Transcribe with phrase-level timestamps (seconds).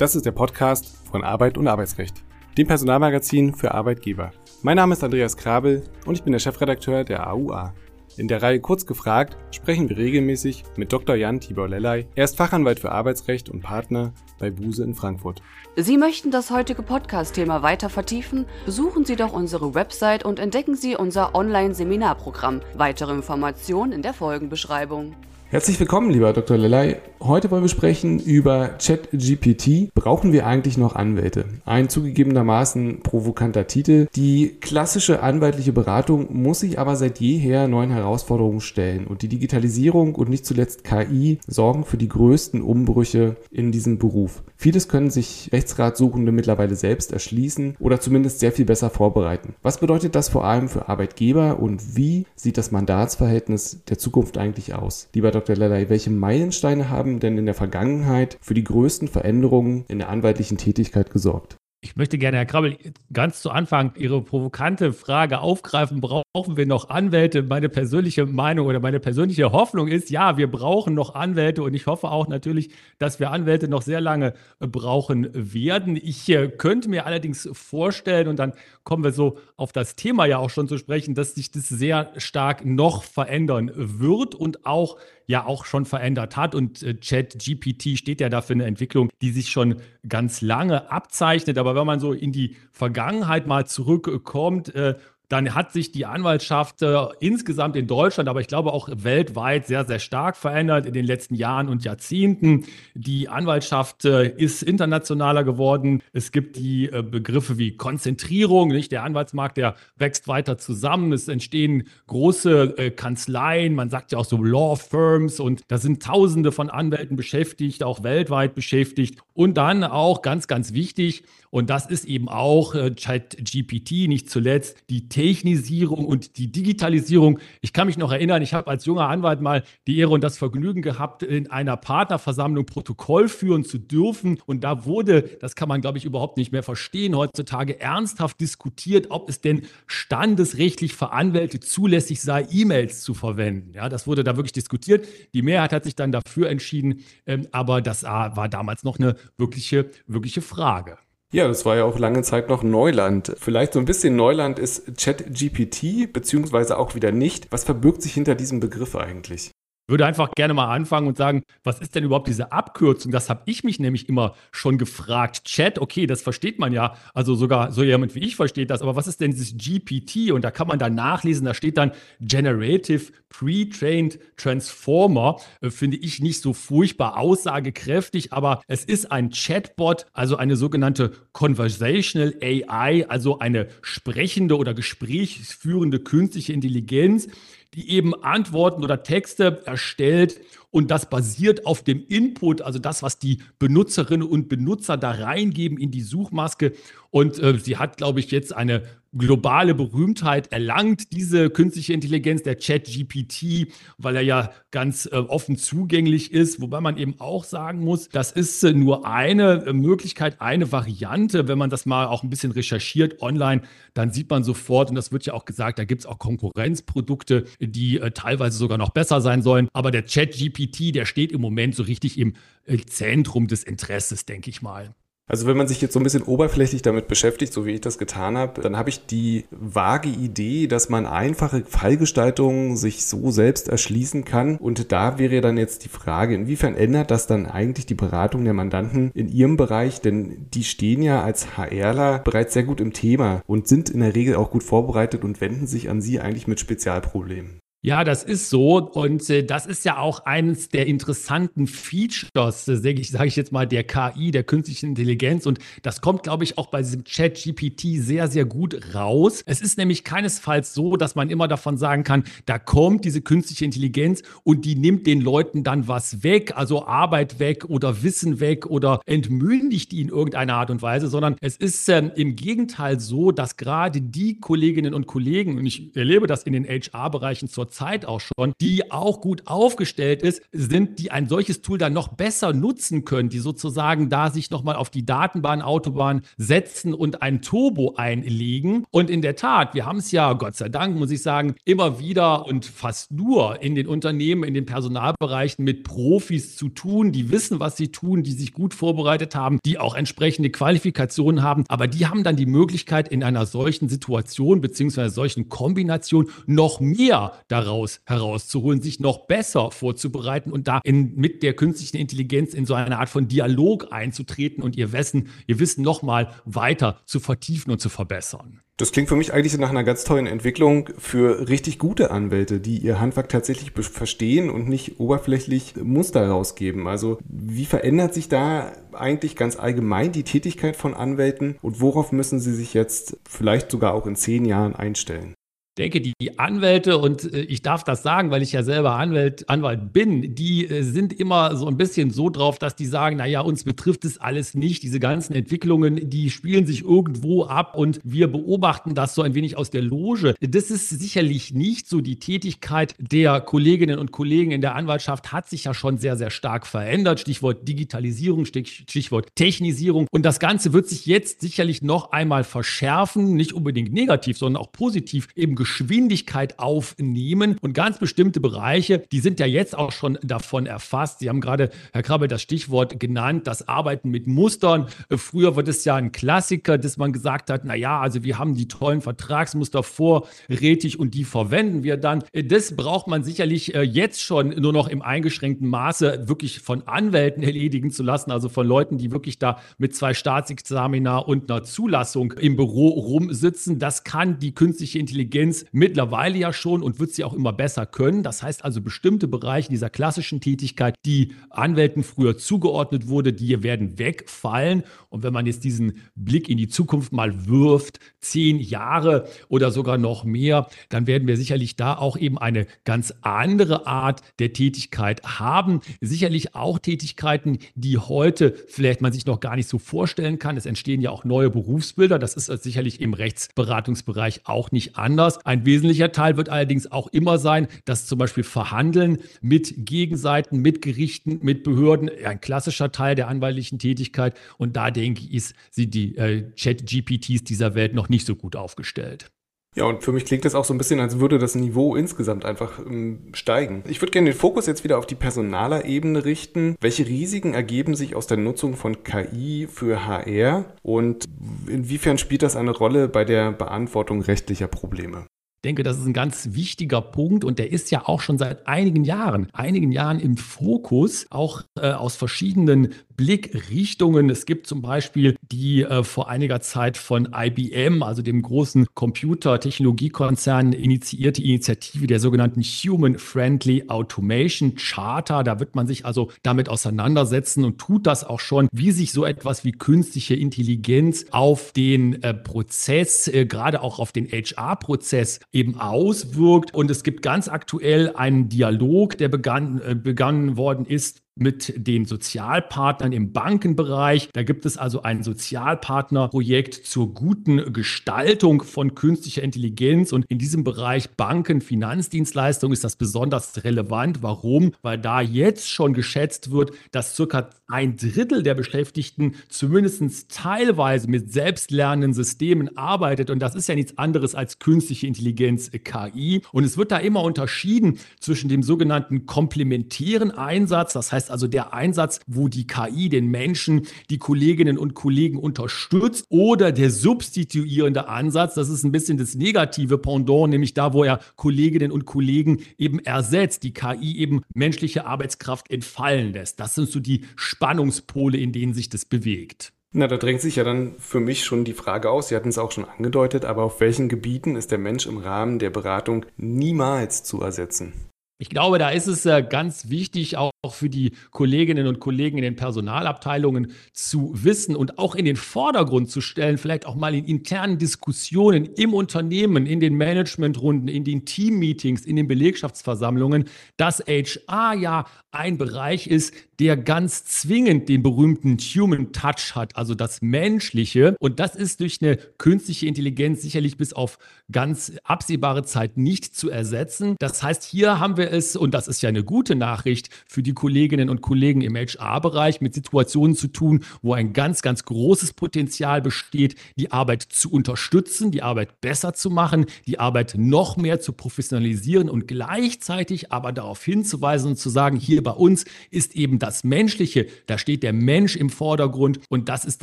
[0.00, 2.24] Das ist der Podcast von Arbeit und Arbeitsrecht,
[2.56, 4.30] dem Personalmagazin für Arbeitgeber.
[4.62, 7.74] Mein Name ist Andreas Krabel und ich bin der Chefredakteur der AUA.
[8.16, 11.16] In der Reihe Kurz gefragt sprechen wir regelmäßig mit Dr.
[11.16, 12.06] Jan Tibor Lellay.
[12.14, 15.42] Er ist Fachanwalt für Arbeitsrecht und Partner bei Buse in Frankfurt.
[15.76, 18.46] Sie möchten das heutige Podcast-Thema weiter vertiefen?
[18.64, 22.62] Besuchen Sie doch unsere Website und entdecken Sie unser Online-Seminarprogramm.
[22.72, 25.14] Weitere Informationen in der Folgenbeschreibung.
[25.52, 26.56] Herzlich willkommen, lieber Dr.
[26.56, 26.98] Lelay.
[27.18, 29.92] Heute wollen wir sprechen über ChatGPT.
[29.94, 31.44] Brauchen wir eigentlich noch Anwälte?
[31.64, 34.06] Ein zugegebenermaßen provokanter Titel.
[34.14, 39.08] Die klassische anwaltliche Beratung muss sich aber seit jeher neuen Herausforderungen stellen.
[39.08, 44.44] Und die Digitalisierung und nicht zuletzt KI sorgen für die größten Umbrüche in diesem Beruf.
[44.56, 49.56] Vieles können sich Rechtsratsuchende mittlerweile selbst erschließen oder zumindest sehr viel besser vorbereiten.
[49.62, 54.74] Was bedeutet das vor allem für Arbeitgeber und wie sieht das Mandatsverhältnis der Zukunft eigentlich
[54.74, 55.08] aus?
[55.12, 55.39] Lieber Dr.
[55.40, 55.56] Dr.
[55.56, 60.58] Lelay, welche Meilensteine haben denn in der Vergangenheit für die größten Veränderungen in der anwaltlichen
[60.58, 61.56] Tätigkeit gesorgt?
[61.82, 62.76] Ich möchte gerne, Herr Krabbel,
[63.10, 66.02] ganz zu Anfang Ihre provokante Frage aufgreifen.
[66.02, 67.42] Brauchen wir noch Anwälte?
[67.42, 71.86] Meine persönliche Meinung oder meine persönliche Hoffnung ist, ja, wir brauchen noch Anwälte und ich
[71.86, 75.96] hoffe auch natürlich, dass wir Anwälte noch sehr lange brauchen werden.
[75.96, 78.52] Ich äh, könnte mir allerdings vorstellen, und dann
[78.84, 82.12] kommen wir so auf das Thema ja auch schon zu sprechen, dass sich das sehr
[82.18, 84.98] stark noch verändern wird und auch
[85.30, 86.54] ja auch schon verändert hat.
[86.54, 91.56] Und äh, ChatGPT steht ja dafür eine Entwicklung, die sich schon ganz lange abzeichnet.
[91.56, 94.96] Aber wenn man so in die Vergangenheit mal zurückkommt, äh,
[95.30, 99.84] dann hat sich die Anwaltschaft äh, insgesamt in Deutschland, aber ich glaube auch weltweit sehr,
[99.84, 102.64] sehr stark verändert in den letzten Jahren und Jahrzehnten.
[102.94, 106.02] Die Anwaltschaft äh, ist internationaler geworden.
[106.12, 108.90] Es gibt die äh, Begriffe wie Konzentrierung, nicht?
[108.90, 111.12] Der Anwaltsmarkt, der wächst weiter zusammen.
[111.12, 116.02] Es entstehen große äh, Kanzleien, man sagt ja auch so Law Firms und da sind
[116.02, 119.20] Tausende von Anwälten beschäftigt, auch weltweit beschäftigt.
[119.32, 124.76] Und dann auch ganz, ganz wichtig, und das ist eben auch äh, ChatGPT, nicht zuletzt
[124.88, 127.40] die Technisierung und die Digitalisierung.
[127.60, 130.38] Ich kann mich noch erinnern, ich habe als junger Anwalt mal die Ehre und das
[130.38, 134.38] Vergnügen gehabt, in einer Partnerversammlung Protokoll führen zu dürfen.
[134.46, 139.08] Und da wurde, das kann man, glaube ich, überhaupt nicht mehr verstehen, heutzutage ernsthaft diskutiert,
[139.10, 143.74] ob es denn standesrechtlich für Anwälte zulässig sei, E-Mails zu verwenden.
[143.74, 145.06] Ja, das wurde da wirklich diskutiert.
[145.34, 149.90] Die Mehrheit hat sich dann dafür entschieden, ähm, aber das war damals noch eine wirkliche,
[150.06, 150.96] wirkliche Frage.
[151.32, 153.36] Ja, das war ja auch lange Zeit noch Neuland.
[153.38, 157.46] Vielleicht so ein bisschen Neuland ist ChatGPT, beziehungsweise auch wieder nicht.
[157.50, 159.52] Was verbirgt sich hinter diesem Begriff eigentlich?
[159.90, 163.12] Würde einfach gerne mal anfangen und sagen, was ist denn überhaupt diese Abkürzung?
[163.12, 165.44] Das habe ich mich nämlich immer schon gefragt.
[165.44, 168.96] Chat, okay, das versteht man ja, also sogar so jemand wie ich versteht das, aber
[168.96, 170.32] was ist denn dieses GPT?
[170.32, 175.40] Und da kann man dann nachlesen, da steht dann Generative Pre-Trained Transformer.
[175.60, 181.12] Äh, finde ich nicht so furchtbar aussagekräftig, aber es ist ein Chatbot, also eine sogenannte
[181.32, 187.28] Conversational AI, also eine sprechende oder gesprächsführende künstliche Intelligenz,
[187.74, 193.18] die eben Antworten oder Texte erstellt und das basiert auf dem Input, also das, was
[193.18, 196.72] die Benutzerinnen und Benutzer da reingeben in die Suchmaske.
[197.10, 198.84] Und äh, sie hat, glaube ich, jetzt eine
[199.16, 206.32] globale Berühmtheit erlangt, diese künstliche Intelligenz, der Chat-GPT, weil er ja ganz äh, offen zugänglich
[206.32, 206.60] ist.
[206.60, 211.48] Wobei man eben auch sagen muss, das ist äh, nur eine äh, Möglichkeit, eine Variante.
[211.48, 213.62] Wenn man das mal auch ein bisschen recherchiert online,
[213.94, 217.46] dann sieht man sofort, und das wird ja auch gesagt, da gibt es auch Konkurrenzprodukte,
[217.58, 219.68] die äh, teilweise sogar noch besser sein sollen.
[219.72, 222.34] Aber der Chat-GPT, der steht im Moment so richtig im
[222.66, 224.94] äh, Zentrum des Interesses, denke ich mal.
[225.30, 227.98] Also wenn man sich jetzt so ein bisschen oberflächlich damit beschäftigt, so wie ich das
[227.98, 233.68] getan habe, dann habe ich die vage Idee, dass man einfache Fallgestaltungen sich so selbst
[233.68, 234.56] erschließen kann.
[234.56, 238.54] Und da wäre dann jetzt die Frage, inwiefern ändert das dann eigentlich die Beratung der
[238.54, 240.00] Mandanten in ihrem Bereich?
[240.00, 244.16] Denn die stehen ja als HRler bereits sehr gut im Thema und sind in der
[244.16, 247.59] Regel auch gut vorbereitet und wenden sich an sie eigentlich mit Spezialproblemen.
[247.82, 248.76] Ja, das ist so.
[248.78, 253.36] Und äh, das ist ja auch eines der interessanten Features, äh, sage ich, sag ich
[253.36, 255.46] jetzt mal, der KI, der künstlichen Intelligenz.
[255.46, 259.42] Und das kommt, glaube ich, auch bei diesem Chat-GPT sehr, sehr gut raus.
[259.46, 263.64] Es ist nämlich keinesfalls so, dass man immer davon sagen kann, da kommt diese künstliche
[263.64, 268.66] Intelligenz und die nimmt den Leuten dann was weg, also Arbeit weg oder Wissen weg
[268.66, 273.32] oder entmündigt die in irgendeiner Art und Weise, sondern es ist ähm, im Gegenteil so,
[273.32, 278.04] dass gerade die Kolleginnen und Kollegen, und ich erlebe das in den HR-Bereichen zur zurzeit
[278.04, 282.52] auch schon, die auch gut aufgestellt ist, sind, die ein solches Tool dann noch besser
[282.52, 287.94] nutzen können, die sozusagen da sich nochmal auf die Datenbahn, Autobahn setzen und ein Turbo
[287.96, 288.84] einlegen.
[288.90, 292.00] Und in der Tat, wir haben es ja, Gott sei Dank, muss ich sagen, immer
[292.00, 297.30] wieder und fast nur in den Unternehmen, in den Personalbereichen mit Profis zu tun, die
[297.30, 301.64] wissen, was sie tun, die sich gut vorbereitet haben, die auch entsprechende Qualifikationen haben.
[301.68, 307.32] Aber die haben dann die Möglichkeit, in einer solchen Situation beziehungsweise solchen Kombination noch mehr
[307.64, 312.74] daraus herauszuholen, sich noch besser vorzubereiten und da in, mit der künstlichen Intelligenz in so
[312.74, 317.80] eine Art von Dialog einzutreten und ihr Wissen, ihr Wissen nochmal weiter zu vertiefen und
[317.80, 318.60] zu verbessern.
[318.80, 322.78] Das klingt für mich eigentlich nach einer ganz tollen Entwicklung für richtig gute Anwälte, die
[322.78, 326.86] ihr Handwerk tatsächlich verstehen und nicht oberflächlich Muster rausgeben.
[326.86, 332.40] Also wie verändert sich da eigentlich ganz allgemein die Tätigkeit von Anwälten und worauf müssen
[332.40, 335.34] sie sich jetzt vielleicht sogar auch in zehn Jahren einstellen?
[335.80, 339.92] Denke, die Anwälte, und äh, ich darf das sagen, weil ich ja selber Anwalt, Anwalt
[339.92, 343.64] bin, die äh, sind immer so ein bisschen so drauf, dass die sagen, naja, uns
[343.64, 344.82] betrifft es alles nicht.
[344.82, 349.56] Diese ganzen Entwicklungen, die spielen sich irgendwo ab und wir beobachten das so ein wenig
[349.56, 350.34] aus der Loge.
[350.40, 352.00] Das ist sicherlich nicht so.
[352.00, 356.30] Die Tätigkeit der Kolleginnen und Kollegen in der Anwaltschaft hat sich ja schon sehr, sehr
[356.30, 357.20] stark verändert.
[357.20, 360.06] Stichwort Digitalisierung, Stichwort Technisierung.
[360.10, 364.72] Und das Ganze wird sich jetzt sicherlich noch einmal verschärfen, nicht unbedingt negativ, sondern auch
[364.72, 370.66] positiv eben Geschwindigkeit aufnehmen und ganz bestimmte Bereiche, die sind ja jetzt auch schon davon
[370.66, 371.20] erfasst.
[371.20, 374.88] Sie haben gerade, Herr Krabbel, das Stichwort genannt, das Arbeiten mit Mustern.
[375.10, 378.54] Früher war das ja ein Klassiker, dass man gesagt hat, na ja, also wir haben
[378.54, 382.24] die tollen Vertragsmuster vorrätig und die verwenden wir dann.
[382.32, 387.42] Das braucht man sicherlich äh, jetzt schon nur noch im eingeschränkten Maße wirklich von Anwälten
[387.44, 392.32] erledigen zu lassen, also von Leuten, die wirklich da mit zwei Staatsexamina und einer Zulassung
[392.32, 393.78] im Büro rumsitzen.
[393.78, 397.86] Das kann die künstliche Intelligenz Intelligenz mittlerweile ja schon und wird sie auch immer besser
[397.86, 398.22] können.
[398.22, 403.98] Das heißt also, bestimmte Bereiche dieser klassischen Tätigkeit, die Anwälten früher zugeordnet wurde, die werden
[403.98, 404.84] wegfallen.
[405.08, 409.98] Und wenn man jetzt diesen Blick in die Zukunft mal wirft, zehn Jahre oder sogar
[409.98, 415.22] noch mehr, dann werden wir sicherlich da auch eben eine ganz andere Art der Tätigkeit
[415.24, 415.80] haben.
[416.00, 420.56] Sicherlich auch Tätigkeiten, die heute vielleicht man sich noch gar nicht so vorstellen kann.
[420.56, 422.18] Es entstehen ja auch neue Berufsbilder.
[422.18, 425.38] Das ist sicherlich im Rechtsberatungsbereich auch nicht anders.
[425.44, 430.82] Ein wesentlicher Teil wird allerdings auch immer sein, dass zum Beispiel Verhandeln mit Gegenseiten, mit
[430.82, 434.38] Gerichten, mit Behörden ein klassischer Teil der anwaltlichen Tätigkeit.
[434.58, 439.30] Und da denke ich, sie die äh, Chat-GPTs dieser Welt noch nicht so gut aufgestellt.
[439.76, 442.44] Ja, und für mich klingt das auch so ein bisschen, als würde das Niveau insgesamt
[442.44, 443.84] einfach ähm, steigen.
[443.86, 446.74] Ich würde gerne den Fokus jetzt wieder auf die personaler Ebene richten.
[446.80, 451.24] Welche Risiken ergeben sich aus der Nutzung von KI für HR und
[451.68, 455.26] inwiefern spielt das eine Rolle bei der Beantwortung rechtlicher Probleme?
[455.60, 458.66] Ich denke, das ist ein ganz wichtiger Punkt und der ist ja auch schon seit
[458.66, 464.30] einigen Jahren, einigen Jahren im Fokus, auch äh, aus verschiedenen Blickrichtungen.
[464.30, 470.72] Es gibt zum Beispiel die äh, vor einiger Zeit von IBM, also dem großen Computertechnologiekonzern,
[470.72, 475.44] initiierte Initiative der sogenannten Human Friendly Automation Charter.
[475.44, 479.26] Da wird man sich also damit auseinandersetzen und tut das auch schon, wie sich so
[479.26, 485.78] etwas wie künstliche Intelligenz auf den äh, Prozess, äh, gerade auch auf den HR-Prozess eben
[485.78, 486.72] auswirkt.
[486.72, 492.04] Und es gibt ganz aktuell einen Dialog, der begann, äh, begangen worden ist mit den
[492.04, 494.28] Sozialpartnern im Bankenbereich.
[494.32, 500.12] Da gibt es also ein Sozialpartnerprojekt zur guten Gestaltung von künstlicher Intelligenz.
[500.12, 504.22] Und in diesem Bereich Banken, Finanzdienstleistungen ist das besonders relevant.
[504.22, 504.72] Warum?
[504.82, 511.32] Weil da jetzt schon geschätzt wird, dass circa ein Drittel der Beschäftigten zumindest teilweise mit
[511.32, 513.30] selbstlernenden Systemen arbeitet.
[513.30, 516.42] Und das ist ja nichts anderes als künstliche Intelligenz, KI.
[516.52, 521.72] Und es wird da immer unterschieden zwischen dem sogenannten komplementären Einsatz, das heißt also der
[521.72, 528.54] Einsatz, wo die KI den Menschen, die Kolleginnen und Kollegen unterstützt oder der substituierende Ansatz,
[528.54, 532.98] das ist ein bisschen das negative Pendant, nämlich da, wo er Kolleginnen und Kollegen eben
[532.98, 536.60] ersetzt, die KI eben menschliche Arbeitskraft entfallen lässt.
[536.60, 539.72] Das sind so die Spannungspole, in denen sich das bewegt.
[539.92, 542.58] Na, da drängt sich ja dann für mich schon die Frage aus, Sie hatten es
[542.58, 547.24] auch schon angedeutet, aber auf welchen Gebieten ist der Mensch im Rahmen der Beratung niemals
[547.24, 547.92] zu ersetzen?
[548.38, 552.36] Ich glaube, da ist es äh, ganz wichtig, auch auch für die Kolleginnen und Kollegen
[552.36, 557.14] in den Personalabteilungen zu wissen und auch in den Vordergrund zu stellen, vielleicht auch mal
[557.14, 563.44] in internen Diskussionen im Unternehmen, in den Managementrunden, in den Teammeetings, in den Belegschaftsversammlungen,
[563.78, 569.94] dass HR ja ein Bereich ist, der ganz zwingend den berühmten Human Touch hat, also
[569.94, 571.16] das Menschliche.
[571.20, 574.18] Und das ist durch eine künstliche Intelligenz sicherlich bis auf
[574.52, 577.16] ganz absehbare Zeit nicht zu ersetzen.
[577.18, 580.49] Das heißt, hier haben wir es, und das ist ja eine gute Nachricht für die
[580.54, 586.02] Kolleginnen und Kollegen im HR-Bereich, mit Situationen zu tun, wo ein ganz, ganz großes Potenzial
[586.02, 591.12] besteht, die Arbeit zu unterstützen, die Arbeit besser zu machen, die Arbeit noch mehr zu
[591.12, 596.64] professionalisieren und gleichzeitig aber darauf hinzuweisen und zu sagen, hier bei uns ist eben das
[596.64, 599.82] Menschliche, da steht der Mensch im Vordergrund und das ist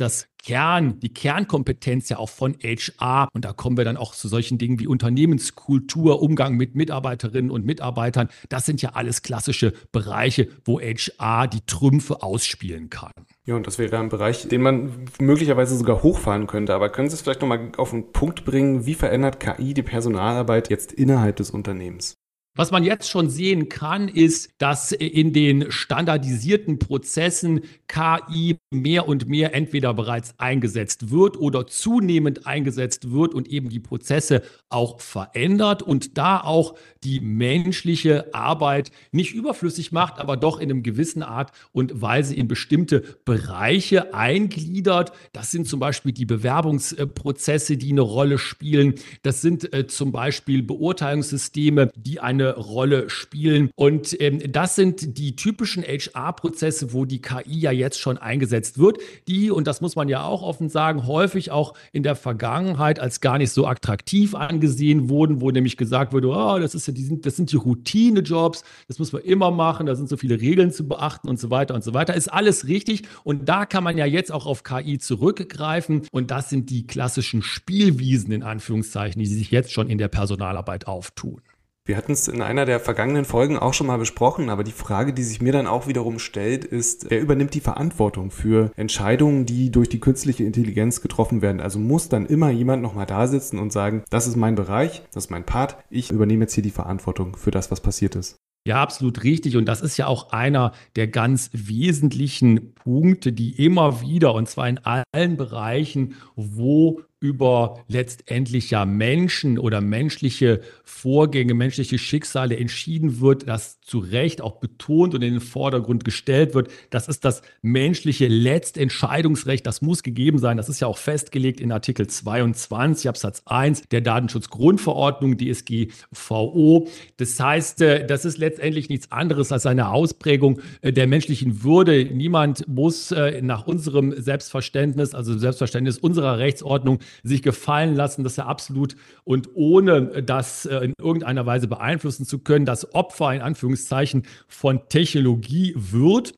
[0.00, 3.28] das Kern, die Kernkompetenz ja auch von HR.
[3.32, 7.66] Und da kommen wir dann auch zu solchen Dingen wie Unternehmenskultur, Umgang mit Mitarbeiterinnen und
[7.66, 8.28] Mitarbeitern.
[8.48, 13.12] Das sind ja alles klassische Bereiche, wo HR die Trümpfe ausspielen kann.
[13.44, 16.74] Ja, und das wäre ein Bereich, den man möglicherweise sogar hochfahren könnte.
[16.74, 20.70] Aber können Sie es vielleicht nochmal auf den Punkt bringen, wie verändert KI die Personalarbeit
[20.70, 22.14] jetzt innerhalb des Unternehmens?
[22.58, 29.28] Was man jetzt schon sehen kann, ist, dass in den standardisierten Prozessen KI mehr und
[29.28, 35.84] mehr entweder bereits eingesetzt wird oder zunehmend eingesetzt wird und eben die Prozesse auch verändert
[35.84, 36.74] und da auch
[37.04, 42.48] die menschliche Arbeit nicht überflüssig macht, aber doch in einem gewissen Art und Weise in
[42.48, 45.12] bestimmte Bereiche eingliedert.
[45.32, 48.96] Das sind zum Beispiel die Bewerbungsprozesse, die eine Rolle spielen.
[49.22, 53.70] Das sind äh, zum Beispiel Beurteilungssysteme, die eine Rolle spielen.
[53.74, 58.98] Und ähm, das sind die typischen HR-Prozesse, wo die KI ja jetzt schon eingesetzt wird,
[59.26, 63.20] die, und das muss man ja auch offen sagen, häufig auch in der Vergangenheit als
[63.20, 67.20] gar nicht so attraktiv angesehen wurden, wo nämlich gesagt wurde, oh, das, ist ja, die
[67.20, 70.86] das sind die Routine-Jobs, das muss man immer machen, da sind so viele Regeln zu
[70.86, 72.14] beachten und so weiter und so weiter.
[72.14, 73.02] Ist alles richtig.
[73.24, 76.02] Und da kann man ja jetzt auch auf KI zurückgreifen.
[76.12, 80.86] Und das sind die klassischen Spielwiesen in Anführungszeichen, die sich jetzt schon in der Personalarbeit
[80.86, 81.40] auftun.
[81.88, 85.14] Wir hatten es in einer der vergangenen Folgen auch schon mal besprochen, aber die Frage,
[85.14, 89.70] die sich mir dann auch wiederum stellt, ist, wer übernimmt die Verantwortung für Entscheidungen, die
[89.70, 91.62] durch die künstliche Intelligenz getroffen werden?
[91.62, 95.24] Also muss dann immer jemand nochmal da sitzen und sagen, das ist mein Bereich, das
[95.24, 98.36] ist mein Part, ich übernehme jetzt hier die Verantwortung für das, was passiert ist.
[98.66, 99.56] Ja, absolut richtig.
[99.56, 104.68] Und das ist ja auch einer der ganz wesentlichen Punkte, die immer wieder, und zwar
[104.68, 113.48] in allen Bereichen, wo über letztendlich ja Menschen oder menschliche Vorgänge, menschliche Schicksale entschieden wird,
[113.48, 116.70] das zu Recht auch betont und in den Vordergrund gestellt wird.
[116.90, 119.66] Das ist das menschliche Letztentscheidungsrecht.
[119.66, 120.56] Das muss gegeben sein.
[120.56, 126.88] Das ist ja auch festgelegt in Artikel 22 Absatz 1 der Datenschutzgrundverordnung DSGVO.
[127.16, 132.04] Das heißt, äh, das ist letztendlich nichts anderes als eine Ausprägung äh, der menschlichen Würde.
[132.04, 138.46] Niemand muss äh, nach unserem Selbstverständnis, also Selbstverständnis unserer Rechtsordnung, sich gefallen lassen, dass er
[138.46, 144.24] absolut und ohne das äh, in irgendeiner Weise beeinflussen zu können, das Opfer in Anführungszeichen
[144.46, 146.34] von Technologie wird.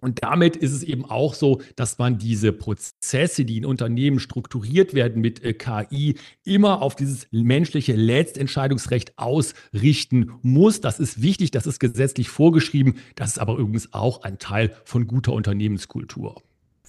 [0.00, 4.94] Und damit ist es eben auch so, dass man diese Prozesse, die in Unternehmen strukturiert
[4.94, 10.80] werden mit äh, KI, immer auf dieses menschliche Letztentscheidungsrecht ausrichten muss.
[10.80, 12.94] Das ist wichtig, das ist gesetzlich vorgeschrieben.
[13.14, 16.42] Das ist aber übrigens auch ein Teil von guter Unternehmenskultur.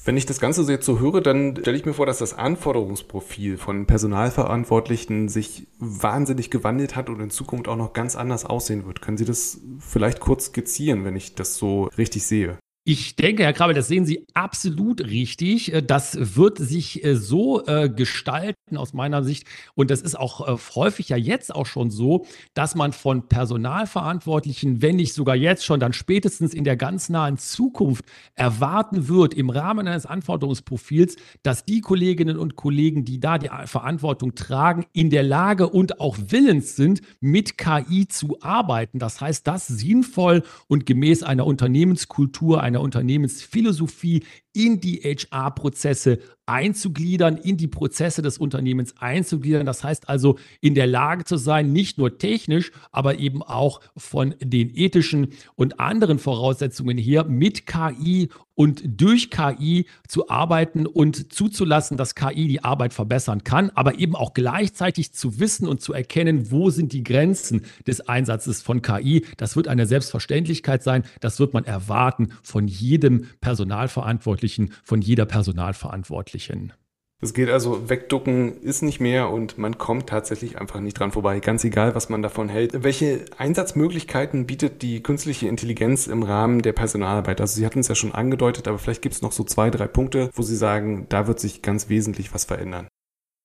[0.03, 2.34] Wenn ich das Ganze so jetzt so höre, dann stelle ich mir vor, dass das
[2.34, 8.88] Anforderungsprofil von Personalverantwortlichen sich wahnsinnig gewandelt hat und in Zukunft auch noch ganz anders aussehen
[8.88, 9.01] wird.
[9.01, 12.58] Können Sie das vielleicht kurz skizzieren, wenn ich das so richtig sehe?
[12.83, 15.71] Ich denke, Herr Krabbel, das sehen Sie absolut richtig.
[15.71, 19.45] Äh, das wird sich äh, so äh, gestalten aus meiner Sicht.
[19.75, 24.95] Und das ist auch häufig ja jetzt auch schon so, dass man von Personalverantwortlichen, wenn
[24.95, 29.88] nicht sogar jetzt schon, dann spätestens in der ganz nahen Zukunft erwarten wird, im Rahmen
[29.88, 35.69] eines Anforderungsprofils, dass die Kolleginnen und Kollegen, die da die Verantwortung tragen, in der Lage
[35.69, 38.97] und auch willens sind, mit KI zu arbeiten.
[38.97, 44.23] Das heißt, das sinnvoll und gemäß einer Unternehmenskultur, einer Unternehmensphilosophie
[44.53, 49.65] in die HR-Prozesse einzugliedern, in die Prozesse des Unternehmens einzugliedern.
[49.65, 54.36] Das heißt also, in der Lage zu sein, nicht nur technisch, aber eben auch von
[54.41, 61.96] den ethischen und anderen Voraussetzungen her mit KI und durch KI zu arbeiten und zuzulassen,
[61.96, 66.51] dass KI die Arbeit verbessern kann, aber eben auch gleichzeitig zu wissen und zu erkennen,
[66.51, 69.25] wo sind die Grenzen des Einsatzes von KI.
[69.38, 71.03] Das wird eine Selbstverständlichkeit sein.
[71.22, 74.40] Das wird man erwarten von jedem Personalverantwortlichen,
[74.83, 76.74] von jeder Personalverantwortlichen.
[77.24, 81.39] Es geht also, wegducken ist nicht mehr und man kommt tatsächlich einfach nicht dran vorbei,
[81.39, 82.83] ganz egal, was man davon hält.
[82.83, 87.39] Welche Einsatzmöglichkeiten bietet die künstliche Intelligenz im Rahmen der Personalarbeit?
[87.39, 89.86] Also Sie hatten es ja schon angedeutet, aber vielleicht gibt es noch so zwei, drei
[89.86, 92.88] Punkte, wo Sie sagen, da wird sich ganz wesentlich was verändern.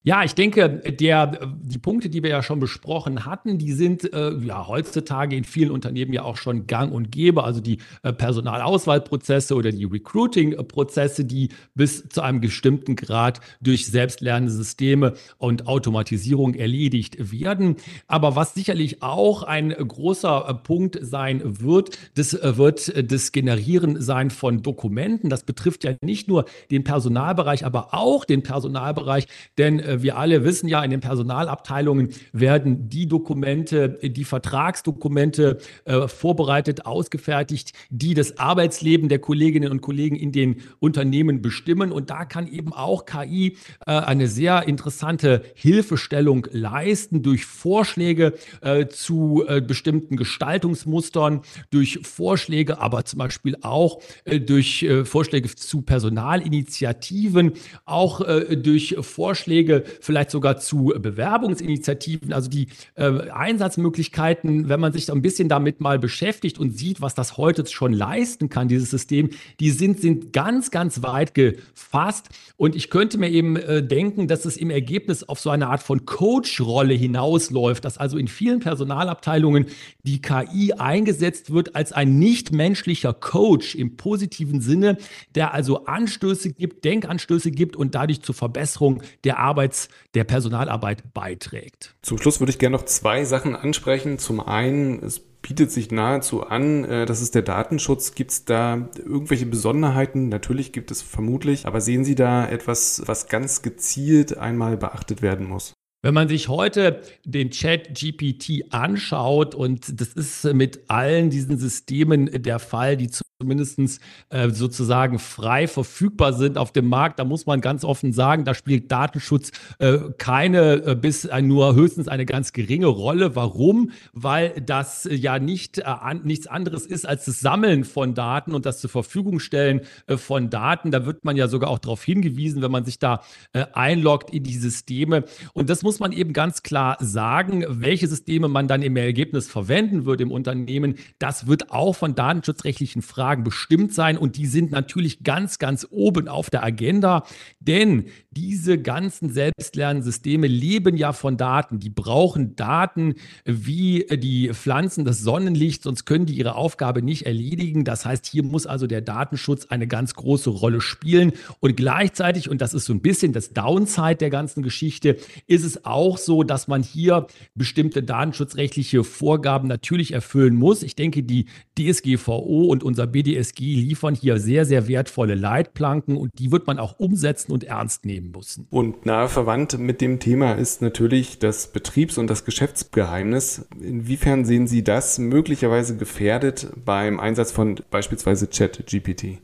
[0.06, 4.36] Ja, ich denke, der, die Punkte, die wir ja schon besprochen hatten, die sind äh,
[4.36, 7.42] ja heutzutage in vielen Unternehmen ja auch schon gang und gäbe.
[7.42, 14.52] Also die äh, Personalauswahlprozesse oder die Recruiting-Prozesse, die bis zu einem bestimmten Grad durch selbstlernende
[14.52, 17.74] Systeme und Automatisierung erledigt werden.
[18.06, 24.00] Aber was sicherlich auch ein großer äh, Punkt sein wird, das äh, wird das Generieren
[24.00, 25.30] sein von Dokumenten.
[25.30, 29.26] Das betrifft ja nicht nur den Personalbereich, aber auch den Personalbereich,
[29.58, 36.08] denn äh, wir alle wissen ja, in den Personalabteilungen werden die Dokumente, die Vertragsdokumente äh,
[36.08, 41.92] vorbereitet, ausgefertigt, die das Arbeitsleben der Kolleginnen und Kollegen in den Unternehmen bestimmen.
[41.92, 48.86] Und da kann eben auch KI äh, eine sehr interessante Hilfestellung leisten durch Vorschläge äh,
[48.86, 55.82] zu äh, bestimmten Gestaltungsmustern, durch Vorschläge, aber zum Beispiel auch äh, durch äh, Vorschläge zu
[55.82, 57.52] Personalinitiativen,
[57.84, 58.20] auch
[58.56, 65.48] durch Vorschläge vielleicht sogar zu Bewerbungsinitiativen, also die äh, Einsatzmöglichkeiten, wenn man sich ein bisschen
[65.48, 69.30] damit mal beschäftigt und sieht, was das heute schon leisten kann, dieses System,
[69.60, 72.28] die sind, sind ganz, ganz weit gefasst.
[72.56, 75.82] Und ich könnte mir eben äh, denken, dass es im Ergebnis auf so eine Art
[75.82, 79.66] von Coach-Rolle hinausläuft, dass also in vielen Personalabteilungen
[80.02, 84.98] die KI eingesetzt wird als ein nichtmenschlicher Coach im positiven Sinne,
[85.34, 91.12] der also Anstöße gibt, Denkanstöße gibt und dadurch zur Verbesserung der Arbeits Arbeits-, der Personalarbeit
[91.12, 91.94] beiträgt.
[92.02, 94.18] Zum Schluss würde ich gerne noch zwei Sachen ansprechen.
[94.18, 98.14] Zum einen, es bietet sich nahezu an, äh, das ist der Datenschutz.
[98.14, 100.28] Gibt es da irgendwelche Besonderheiten?
[100.28, 105.46] Natürlich gibt es vermutlich, aber sehen Sie da etwas, was ganz gezielt einmal beachtet werden
[105.46, 105.72] muss?
[106.02, 112.30] Wenn man sich heute den Chat GPT anschaut, und das ist mit allen diesen Systemen
[112.42, 114.00] der Fall, die zumindest
[114.30, 118.54] äh, sozusagen frei verfügbar sind auf dem Markt, da muss man ganz offen sagen, da
[118.54, 123.36] spielt Datenschutz äh, keine äh, bis nur höchstens eine ganz geringe Rolle.
[123.36, 123.90] Warum?
[124.14, 128.64] Weil das ja nicht äh, an, nichts anderes ist als das Sammeln von Daten und
[128.64, 130.90] das zur Verfügung stellen äh, von Daten.
[130.90, 133.20] Da wird man ja sogar auch darauf hingewiesen, wenn man sich da
[133.52, 135.24] äh, einloggt in die Systeme.
[135.52, 140.06] Und das muss man eben ganz klar sagen, welche Systeme man dann im Ergebnis verwenden
[140.06, 140.94] wird im Unternehmen.
[141.18, 145.84] Das wird auch von datenschutzrechtlichen Fragen Fragen bestimmt sein und die sind natürlich ganz, ganz
[145.90, 147.24] oben auf der Agenda,
[147.58, 151.80] denn diese ganzen Selbstlernsysteme leben ja von Daten.
[151.80, 153.14] Die brauchen Daten
[153.44, 157.84] wie die Pflanzen, das Sonnenlicht, sonst können die ihre Aufgabe nicht erledigen.
[157.84, 162.60] Das heißt, hier muss also der Datenschutz eine ganz große Rolle spielen und gleichzeitig, und
[162.60, 165.16] das ist so ein bisschen das Downside der ganzen Geschichte,
[165.48, 170.84] ist es auch so, dass man hier bestimmte datenschutzrechtliche Vorgaben natürlich erfüllen muss.
[170.84, 171.46] Ich denke, die
[171.76, 176.98] DSGVO und unser BDSG liefern hier sehr, sehr wertvolle Leitplanken und die wird man auch
[176.98, 178.66] umsetzen und ernst nehmen müssen.
[178.68, 183.66] Und nahe verwandt mit dem Thema ist natürlich das Betriebs- und das Geschäftsgeheimnis.
[183.80, 189.38] Inwiefern sehen Sie das möglicherweise gefährdet beim Einsatz von beispielsweise ChatGPT?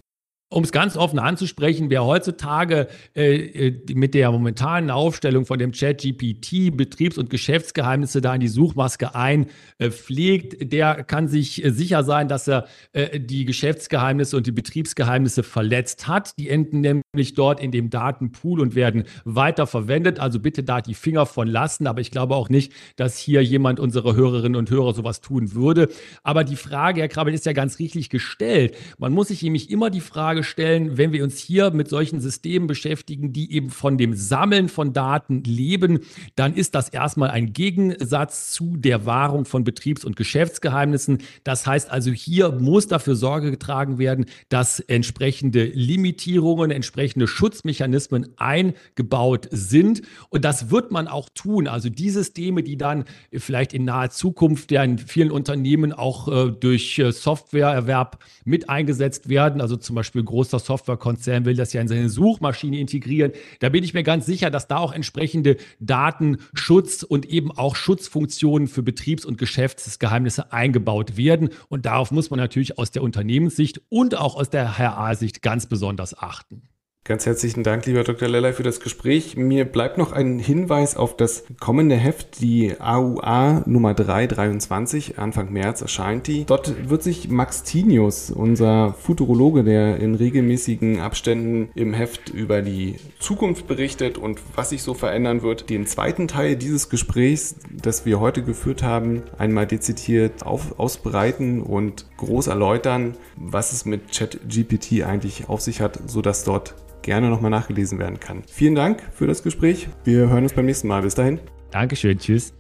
[0.52, 5.72] Um es ganz offen anzusprechen, wer heutzutage äh, äh, mit der momentanen Aufstellung von dem
[5.72, 11.70] Chat GPT Betriebs- und Geschäftsgeheimnisse da in die Suchmaske einpflegt, äh, der kann sich äh,
[11.70, 16.38] sicher sein, dass er äh, die Geschäftsgeheimnisse und die Betriebsgeheimnisse verletzt hat.
[16.38, 20.18] Die enden nämlich dort in dem Datenpool und werden weiter verwendet.
[20.18, 21.87] Also bitte da die Finger von lassen.
[21.87, 25.88] Aber ich glaube auch nicht, dass hier jemand unserer Hörerinnen und Hörer sowas tun würde.
[26.22, 28.79] Aber die Frage, Herr Krabbel, ist ja ganz richtig gestellt.
[28.96, 32.66] Man muss sich nämlich immer die Frage stellen, wenn wir uns hier mit solchen Systemen
[32.66, 36.01] beschäftigen, die eben von dem Sammeln von Daten leben,
[36.35, 41.18] dann ist das erstmal ein Gegensatz zu der Wahrung von Betriebs- und Geschäftsgeheimnissen.
[41.44, 49.48] Das heißt also, hier muss dafür Sorge getragen werden, dass entsprechende Limitierungen, entsprechende Schutzmechanismen eingebaut
[49.50, 50.02] sind.
[50.30, 51.68] Und das wird man auch tun.
[51.68, 56.50] Also die Systeme, die dann vielleicht in naher Zukunft ja in vielen Unternehmen auch äh,
[56.50, 61.88] durch äh, Softwareerwerb mit eingesetzt werden, also zum Beispiel großer Softwarekonzern will das ja in
[61.88, 63.32] seine Suchmaschine integrieren.
[63.60, 68.68] Da bin ich mir ganz sicher, dass da auch entsprechende Datenschutz und eben auch Schutzfunktionen
[68.68, 71.50] für Betriebs- und Geschäftsgeheimnisse eingebaut werden.
[71.68, 76.16] Und darauf muss man natürlich aus der Unternehmenssicht und auch aus der HRA-Sicht ganz besonders
[76.18, 76.62] achten.
[77.04, 78.28] Ganz herzlichen Dank, lieber Dr.
[78.28, 79.36] Lellay, für das Gespräch.
[79.36, 85.18] Mir bleibt noch ein Hinweis auf das kommende Heft, die AUA Nummer 323.
[85.18, 86.44] Anfang März erscheint die.
[86.44, 92.94] Dort wird sich Max Tinius, unser Futurologe, der in regelmäßigen Abständen im Heft über die
[93.18, 98.20] Zukunft berichtet und was sich so verändern wird, den zweiten Teil dieses Gesprächs, das wir
[98.20, 105.48] heute geführt haben, einmal dezidiert auf, ausbreiten und groß erläutern, was es mit ChatGPT eigentlich
[105.48, 108.42] auf sich hat, sodass dort gerne nochmal nachgelesen werden kann.
[108.46, 109.88] Vielen Dank für das Gespräch.
[110.04, 111.02] Wir hören uns beim nächsten Mal.
[111.02, 111.40] Bis dahin.
[111.70, 112.18] Dankeschön.
[112.18, 112.54] Tschüss.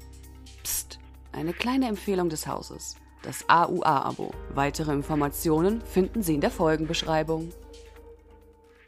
[0.62, 0.98] Psst.
[1.32, 2.96] Eine kleine Empfehlung des Hauses.
[3.22, 4.32] Das AUA-Abo.
[4.54, 7.50] Weitere Informationen finden Sie in der Folgenbeschreibung.